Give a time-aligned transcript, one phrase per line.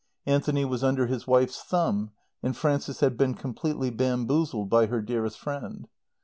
[0.25, 2.09] Anthony was under his wife's thumb
[2.41, 5.87] and Frances had been completely bamboozled by her dearest friend.